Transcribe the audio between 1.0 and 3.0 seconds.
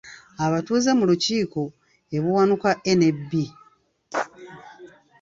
lukiiko e Buwanuka A